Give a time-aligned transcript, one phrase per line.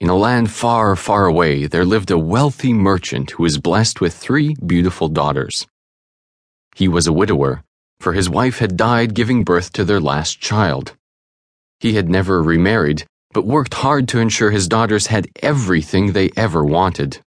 [0.00, 4.14] In a land far, far away, there lived a wealthy merchant who was blessed with
[4.14, 5.66] three beautiful daughters.
[6.76, 7.64] He was a widower,
[7.98, 10.94] for his wife had died giving birth to their last child.
[11.80, 16.64] He had never remarried, but worked hard to ensure his daughters had everything they ever
[16.64, 17.20] wanted.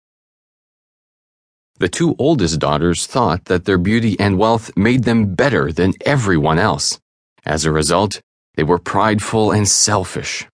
[1.78, 6.58] The two oldest daughters thought that their beauty and wealth made them better than everyone
[6.58, 7.02] else.
[7.44, 8.22] As a result,
[8.56, 10.48] they were prideful and selfish.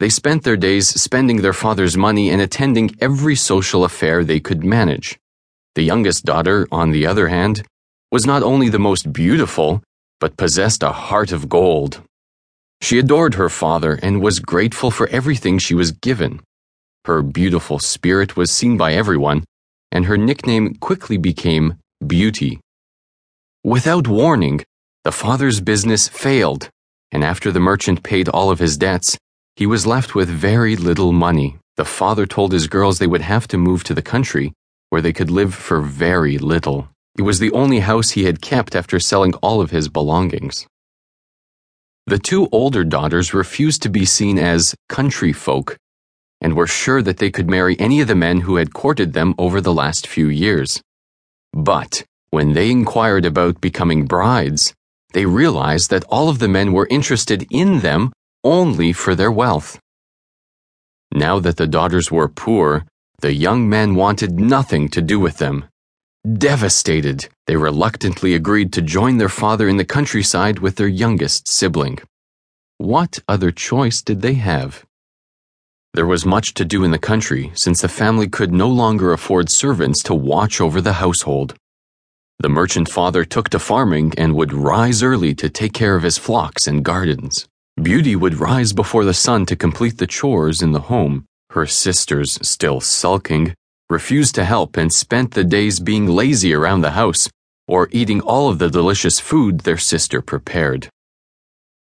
[0.00, 4.62] They spent their days spending their father's money and attending every social affair they could
[4.62, 5.18] manage.
[5.74, 7.66] The youngest daughter, on the other hand,
[8.12, 9.82] was not only the most beautiful,
[10.20, 12.02] but possessed a heart of gold.
[12.80, 16.40] She adored her father and was grateful for everything she was given.
[17.04, 19.44] Her beautiful spirit was seen by everyone,
[19.90, 22.60] and her nickname quickly became Beauty.
[23.64, 24.62] Without warning,
[25.02, 26.70] the father's business failed,
[27.10, 29.18] and after the merchant paid all of his debts,
[29.58, 31.58] he was left with very little money.
[31.76, 34.52] The father told his girls they would have to move to the country,
[34.90, 36.88] where they could live for very little.
[37.18, 40.64] It was the only house he had kept after selling all of his belongings.
[42.06, 45.76] The two older daughters refused to be seen as country folk
[46.40, 49.34] and were sure that they could marry any of the men who had courted them
[49.38, 50.80] over the last few years.
[51.52, 54.72] But when they inquired about becoming brides,
[55.14, 58.12] they realized that all of the men were interested in them
[58.48, 59.78] only for their wealth.
[61.12, 62.86] Now that the daughters were poor,
[63.20, 65.66] the young men wanted nothing to do with them.
[66.24, 71.98] Devastated, they reluctantly agreed to join their father in the countryside with their youngest sibling.
[72.78, 74.84] What other choice did they have?
[75.94, 79.50] There was much to do in the country since the family could no longer afford
[79.50, 81.54] servants to watch over the household.
[82.38, 86.18] The merchant father took to farming and would rise early to take care of his
[86.18, 87.46] flocks and gardens.
[87.82, 91.26] Beauty would rise before the sun to complete the chores in the home.
[91.50, 93.54] Her sisters, still sulking,
[93.88, 97.28] refused to help and spent the days being lazy around the house
[97.68, 100.88] or eating all of the delicious food their sister prepared.